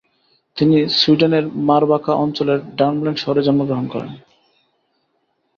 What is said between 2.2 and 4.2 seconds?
অঞ্চলের ভার্মল্যান্ড শহরে জন্মগ্রহণ করেন।